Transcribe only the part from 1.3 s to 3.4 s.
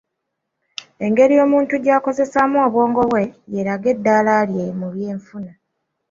omuntu gy'akozesaamu obwongo bwe